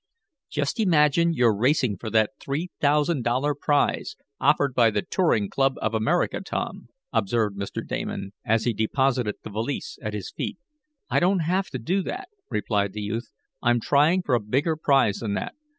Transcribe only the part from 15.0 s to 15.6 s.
than that.